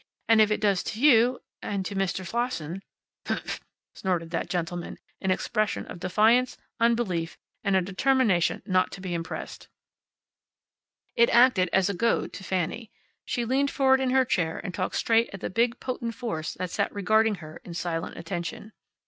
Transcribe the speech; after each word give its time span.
And 0.27 0.41
if 0.41 0.49
it 0.49 0.59
does 0.61 0.81
to 0.85 0.99
you 0.99 1.43
and 1.61 1.85
to 1.85 1.93
Mr. 1.95 2.25
Slosson" 2.25 2.81
"Humph!" 3.27 3.61
snorted 3.93 4.31
that 4.31 4.49
gentleman, 4.49 4.97
in 5.19 5.29
expression 5.29 5.85
of 5.85 5.99
defiance, 5.99 6.57
unbelief, 6.79 7.37
and 7.63 7.75
a 7.75 7.81
determination 7.83 8.63
not 8.65 8.91
to 8.93 8.99
be 8.99 9.13
impressed. 9.13 9.67
It 11.15 11.29
acted 11.29 11.69
as 11.71 11.87
a 11.87 11.93
goad 11.93 12.33
to 12.33 12.43
Fanny. 12.43 12.89
She 13.25 13.45
leaned 13.45 13.69
forward 13.69 13.99
in 13.99 14.09
her 14.09 14.25
chair 14.25 14.57
and 14.63 14.73
talked 14.73 14.95
straight 14.95 15.29
at 15.33 15.39
the 15.41 15.51
big, 15.51 15.79
potent 15.79 16.15
force 16.15 16.55
that 16.55 16.71
sat 16.71 16.91
regarding 16.91 17.35
her 17.35 17.61
in 17.63 17.75
silent 17.75 18.17
attention. 18.17 18.73